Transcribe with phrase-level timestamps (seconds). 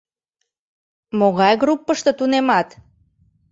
[1.19, 2.69] Могай группышто тунемат?